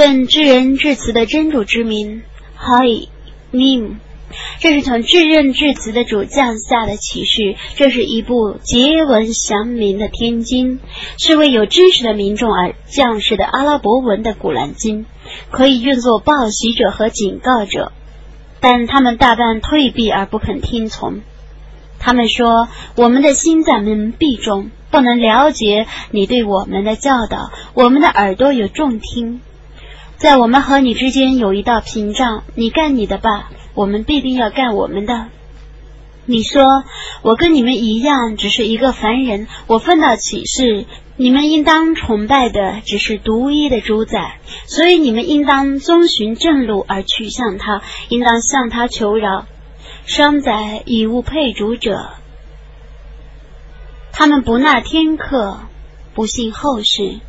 [0.00, 2.22] 奉至仁至慈的真主之名
[2.56, 3.10] ，Hi
[3.52, 3.96] Nim，
[4.58, 7.54] 这是从至仁至慈的主降下的启示。
[7.76, 10.80] 这是一部结文祥明的天经，
[11.18, 15.04] 是为有知识的民众而降世的阿拉伯文的古兰经，
[15.50, 17.92] 可以用作报喜者和警告者。
[18.58, 21.20] 但他们大半退避而不肯听从。
[21.98, 27.50] 他们说：“我们的心在蒙蔽中，不能了解你对我们的教导。
[27.74, 29.42] 我们的耳朵有重听。”
[30.20, 35.28] 在我们和你之间有一道屏障，你干你的吧，我们必定要干我们的。
[36.26, 36.84] 你说
[37.22, 40.84] 我跟你们一样，只是一个凡人，我分到启示，
[41.16, 47.80] 你们应当崇拜的只是独一的主宰，所以你们应当遵循正路而去向他，
[48.10, 49.46] 应当向他求饶。
[50.04, 52.10] 商载以物配主者，
[54.12, 55.60] 他们不纳天客，
[56.12, 57.20] 不信后世。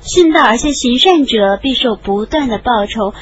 [0.00, 3.14] 信道而且行善者必受不断的报酬。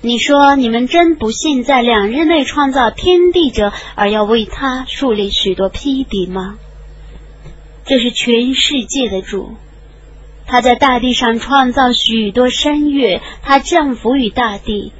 [0.00, 6.58] 你说你们真不信在两日内创造天地者，而要为他树立许多批敌吗？
[7.86, 9.54] 这是全世界的主，
[10.46, 14.92] 他在大地上创造许多山岳，他降福于大地，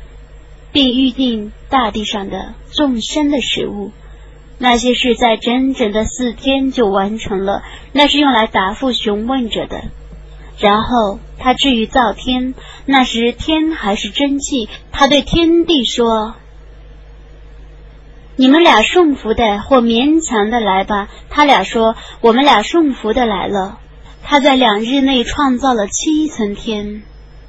[0.73, 3.91] 并预定大地上的众生的食物。
[4.59, 9.85] 那些事在整整的四天就完成了，那是用来答复询问者的。
[10.59, 12.55] 然后他至于造天，
[12.87, 14.69] 那时天还是真气。
[14.93, 16.37] 他对天地说
[18.37, 23.79] ：“你们俩顺服的或勉强的来吧。”他俩说：“我们俩顺服的来了。”
[24.23, 27.03] 他在两日内创造了七层天，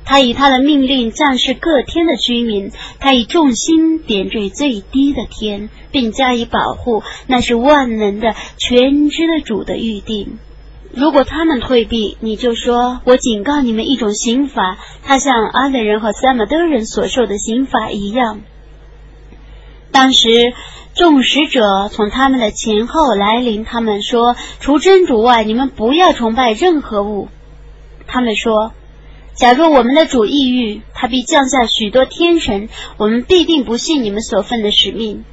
[0.04, 7.04] 他以他的命令降示各天的居民，他以重心点缀最低的天，并加以保护。
[7.28, 10.38] 那是万能的全知的主的预定。
[10.96, 18.40] 如果他们退避，你就说：“我警告你们一种刑罚，它像阿德人和萨马德人所受的刑罚一样。”
[19.92, 20.30] 当时
[20.94, 27.28] 众使者从他们的前后来临，他们说：“除真主外，你们不要崇拜任何物。”
[28.08, 28.72] 他们说
[29.36, 35.26] ：“假若我们的主抑郁，他必降下许多天神，我们必定不信你们所奉的使命。”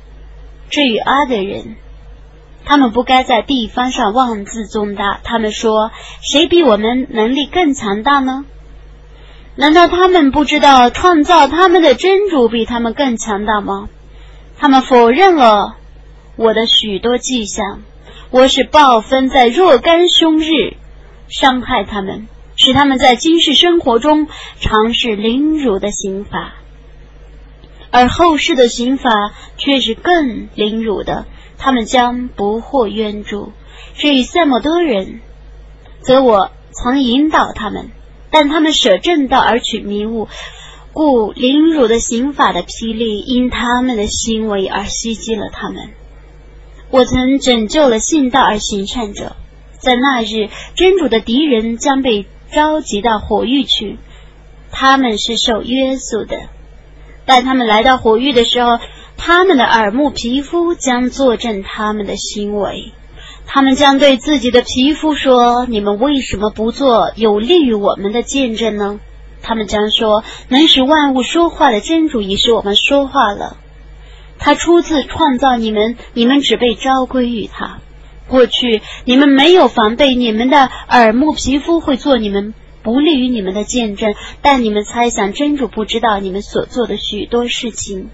[0.71, 1.77] 至于阿德人，
[2.65, 5.21] 他们不该在地方上妄自重大。
[5.25, 5.91] 他们说
[6.23, 8.45] ：“谁比我们能力更强大呢？
[9.57, 13.89] 难道他们不知道创造他们的真主比他们更强大吗？”
[14.59, 15.77] 他们否认了
[16.37, 17.83] 我的许多迹象。
[18.31, 20.77] 我是暴风在若干凶日
[21.29, 24.27] 伤害他们，使他们在今世生活中
[24.59, 26.55] 尝试凌辱的刑罚，
[27.91, 29.11] 而后世的刑罚
[29.59, 31.27] 却是更凌辱的。
[31.63, 33.53] 他们将不获援助。
[33.95, 35.21] 至于塞莫多人，
[36.01, 37.91] 则我曾引导他们，
[38.33, 40.27] 但他们舍正道而取迷雾，
[40.93, 45.91] 故凌辱的刑法的霹雳因他们的行为而袭击了他们。
[46.91, 49.37] 我曾拯救了信道而行善者，
[49.79, 53.99] 在那日，真主的敌人将被召集到火狱去，
[54.73, 56.41] 他们是受约束的。
[57.25, 58.81] 但他们来到火狱的时候，
[59.17, 62.93] 他们的耳目皮肤将作证他们的行为，
[63.47, 68.99] 他们将对自己的皮肤说：“你们为什么不做有利于我们的见证呢？”
[69.43, 73.57] 他们将说：“能使万物说话的真主已使我们说话了。
[74.39, 77.79] 他初次创造你们，你们只被召归于他。
[78.29, 88.11] 过去你们没有防备，你们的耳目皮肤会做你们不利于你们的见证，但你们猜想真主不知道你们所做的许多事情。”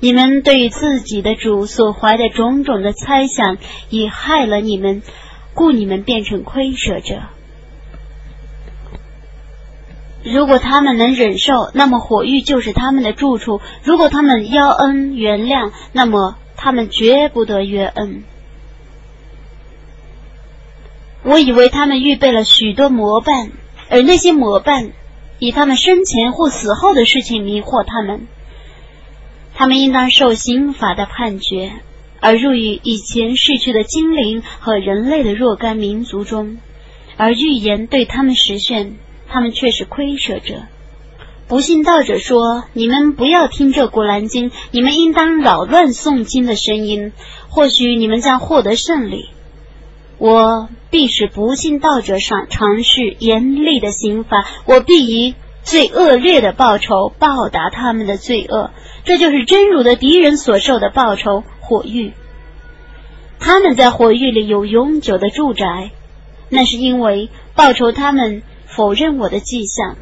[0.00, 3.58] 你们对于自己的主所怀的种种的猜想，
[3.90, 5.02] 已害了你们，
[5.54, 7.22] 故你们变成亏舍者。
[10.22, 18.22] 如果他们能忍受，那么火狱就是他们的住处；如果他们邀恩原谅，那么他们绝不得约恩。
[21.24, 23.50] 我以为他们预备了许多模伴，
[23.90, 24.92] 而那些模伴
[25.40, 28.28] 以他们生前或死后的事情迷惑他们。
[29.58, 31.72] 他们应当受刑法的判决，
[32.20, 36.58] 而入于以前逝去的精灵和人类的若干民族中，
[37.16, 38.94] 而预言对他们实现，
[39.26, 40.62] 他们却是窥舍者。
[41.48, 47.12] 不信道者说：“你们不要听这古兰经，你们应当扰乱诵经的声音，
[47.48, 49.28] 或许你们将获得胜利。
[50.18, 55.34] 我必使不信道者上尝试严厉的刑罚，我必以
[55.68, 58.70] 最恶劣的报酬报答他们的罪恶。”
[59.04, 62.12] 这就是真主的敌人所受的报酬——火狱。
[63.38, 65.92] 他们在火狱里有永久的住宅，
[66.50, 69.96] 那是因为报酬他们否认我的迹象。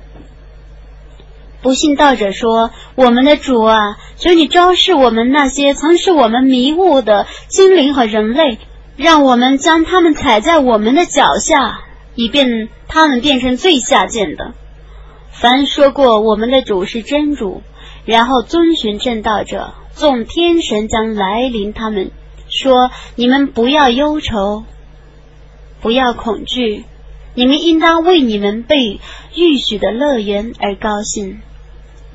[1.62, 8.58] 不信道者说：“我们的主啊，求你昭示我们那些曾使我们迷雾的精灵和人类，
[8.96, 11.80] 让我们将他们踩在我们的脚下，
[12.14, 14.54] 以便他们变成最下贱的。
[15.38, 17.62] 凡说过我们的主是真主，
[18.04, 22.10] 然后遵循正道者，众天神将来临他们，
[22.48, 24.64] 说：你们不要忧愁，
[25.80, 26.84] 不要恐惧。”
[27.38, 28.98] 你们应当为你们被
[29.34, 31.42] 预许的乐园而高兴，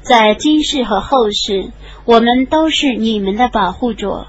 [0.02, 1.72] 在今世和后世，
[2.06, 4.26] 我们都是你们的保护者。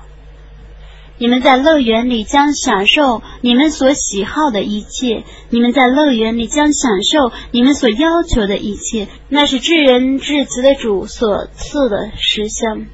[1.22, 12.86] 你们在乐园里将享受你们所喜好的一切，你们在乐园里将享受你们所要求的一切，那是至仁至慈的主所赐的实相。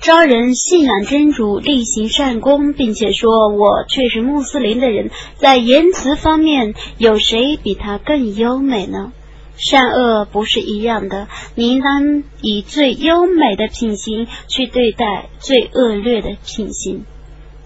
[0.00, 9.12] 招人信仰真主，力行善功，并且说我却是穆斯林的人，在言辞方面有谁比他更优美呢？
[9.58, 17.04] 善恶不是一样的，你应当以最优美的品行去对待最恶劣的品行。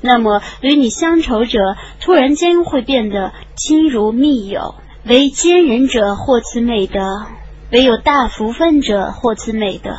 [0.01, 1.59] 那么与你相仇者
[2.01, 7.27] 突然间会变得亲如密友，为奸人者获此美德，
[7.73, 9.91] 唯有大福分者获此美德。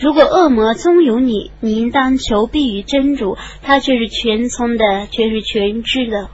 [0.00, 6.28] 如果恶魔纵有你，你应当求庇于真主，他却是全聪的，却是全知的。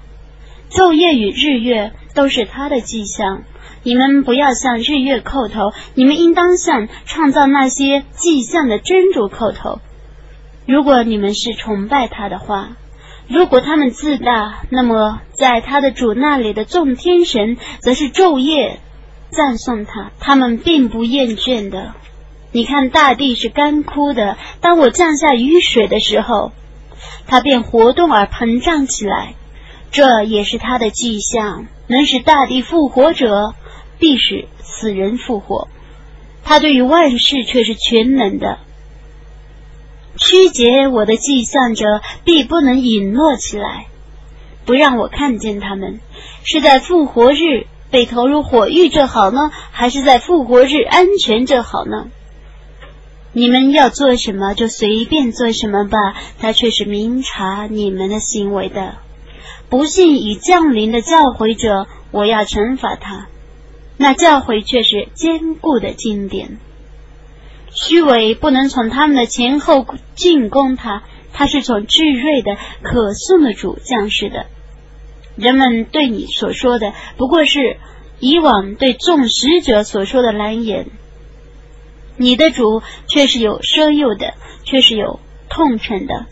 [0.70, 3.44] 昼夜与日月都是他的迹象，
[3.82, 9.80] 你们不要向日月叩头，你们应当向创造那些迹象的真主叩头。
[10.66, 12.76] 如果你们是崇拜他的话，
[13.28, 18.80] 如果他们自大，那么在他的主那里的众天神则是昼夜
[19.30, 21.94] 赞颂他，他们并不厌倦的。
[22.52, 24.36] 你看，大地是干枯的。
[24.60, 26.52] 当我降下雨水的时候，
[27.26, 29.34] 它便活动而膨胀起来。
[29.90, 33.54] 这也是它的迹象，能使大地复活者，
[33.98, 35.68] 必使死人复活。
[36.44, 38.58] 他对于万事却是全能的。
[40.16, 43.86] 曲解我的迹象者，必不能隐落起来，
[44.64, 46.00] 不让我看见他们。
[46.44, 52.08] 是在复活日被投入火狱这好呢，还是在复活日安全这好呢？
[53.32, 55.98] 你们要做什么就随便做什么吧，
[56.38, 58.94] 他却是明察你们的行为的。
[59.68, 63.26] 不信已降临的教诲者，我要惩罚他。
[63.96, 66.58] 那教诲却是坚固的经典。
[67.74, 69.84] 虚伪不能从他们的前后
[70.14, 74.46] 进攻他，他是从智睿的可颂的主将士的。
[75.36, 77.76] 人们对你所说的，不过是
[78.20, 80.86] 以往对众使者所说的难言。
[82.16, 85.18] 你的主却是有奢诱的，却是有
[85.48, 86.26] 痛诚的。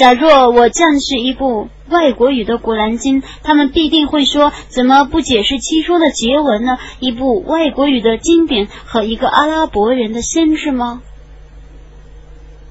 [0.00, 6.78] 假若我降是一部外国语的古兰经，他们必定会说：怎么不解释其中的结文呢？
[7.00, 11.02] 一部外国语的经典和一个阿拉伯人的先知吗？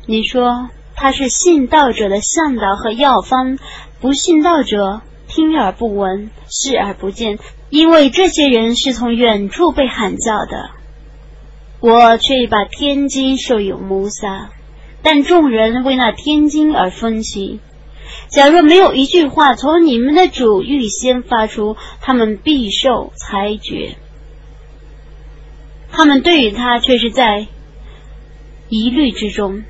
[0.07, 3.59] 你说他是信道者的向导和药方，
[4.01, 7.37] 不信道者听而不闻，视而不见，
[7.69, 10.71] 因为这些人是从远处被喊叫的。
[11.79, 14.49] 我却把天经授予穆萨，
[15.01, 17.59] 但众人为那天经而分歧。
[18.29, 23.95] 假若没有一句话从你们的主预先发出，他们必受裁决。
[25.91, 27.47] 他们对于他却是在
[28.67, 29.63] 疑虑之中。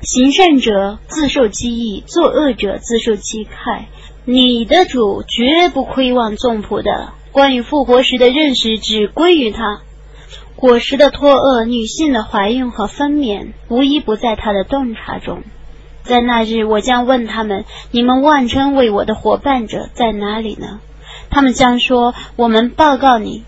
[0.00, 3.88] 行善者自受其益，作恶者自受其害。
[4.24, 7.12] 你的主绝不亏望众仆的。
[7.32, 9.82] 关于复活时的认识，只归于他。
[10.60, 15.44] 果实的脱恶，女性的怀孕和分娩，无一不在他的洞察中。
[16.02, 20.80] 在那日，我将问他们：你们妄称为我的伙伴者在哪里呢？
[21.30, 23.44] 他们将说：我们报告你，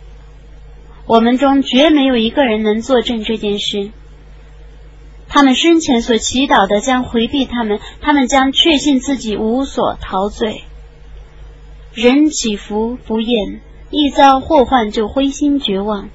[1.05, 3.91] 我们中绝没有一个人能作证这件事。
[5.27, 10.63] 他们生前所祈祷的将回避他们，他们将确信自己无所陶醉。
[11.93, 16.09] 人起伏不厌，一遭祸患就灰心绝望。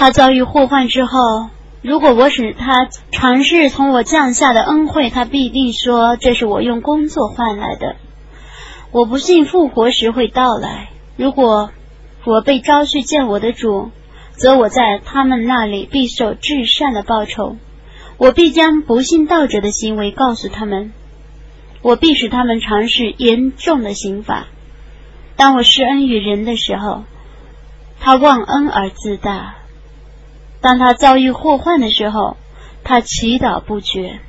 [0.00, 1.50] 他遭遇祸患之后，
[1.82, 7.96] 如果我使他尝试从我降下的恩惠，他必定说这是我用工作换来的。
[8.92, 10.88] 我不信复活时会到来。
[11.18, 11.70] 如果
[12.24, 13.90] 我被招去见我的主，
[14.30, 17.56] 则我在他们那里必受至善的报酬。
[18.16, 20.94] 我必将不信道者的行为告诉他们，
[21.82, 24.46] 我必使他们尝试严重的刑罚。
[25.36, 27.04] 当我施恩于人的时候，
[28.00, 29.56] 他忘恩而自大。
[30.60, 32.36] 当他遭遇祸患的时候，
[32.84, 34.20] 他祈祷不绝。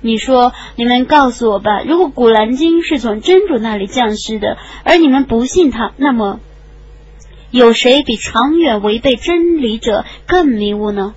[0.00, 6.38] 你说：“你们告诉我吧，如果古兰经是从真主那里降世的，而你们不信他，那么
[7.50, 11.14] 有谁比长远违背真理者更迷雾呢？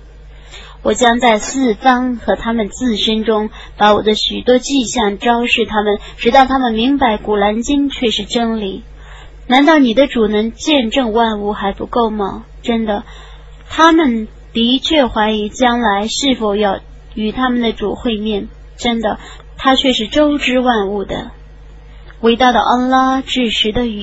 [0.82, 8.82] 我将在四方和他们自身中，把我的许多迹象昭示他们，直到他们明白《古兰经》却是真理。
[9.46, 12.44] 难道你的主能见证万物还不够吗？
[12.62, 13.04] 真的，
[13.68, 16.80] 他们的确怀疑将来是否要
[17.14, 18.48] 与他们的主会面。
[18.76, 19.18] 真的，
[19.58, 21.30] 他却是周知万物的，
[22.20, 24.00] 伟大的安拉至实的语。